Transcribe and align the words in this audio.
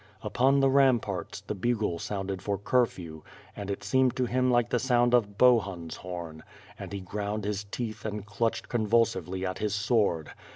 Upon 0.23 0.61
the 0.61 0.67
ramparts, 0.71 1.41
the 1.41 1.53
bugle 1.53 1.99
sounded 1.99 2.41
for 2.41 2.57
curfew, 2.57 3.21
and 3.55 3.69
it 3.69 3.83
seemed 3.83 4.15
to 4.15 4.25
him 4.25 4.49
Klce 4.49 4.69
the 4.69 4.79
sound 4.79 5.13
of 5.13 5.37
Bohun's 5.37 5.97
horn, 5.97 6.41
and 6.79 6.91
he 6.91 7.01
ground 7.01 7.45
his 7.45 7.65
teeth 7.65 8.03
and 8.03 8.25
clutched 8.25 8.67
con 8.67 8.87
vulsively 8.87 9.47
at 9.47 9.59
his 9.59 9.75
sword. 9.75 10.31